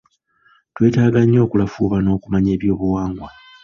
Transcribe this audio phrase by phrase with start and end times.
[0.75, 3.29] Twetaaga nnyo okulafuubana okumanya eby'obuwangwa.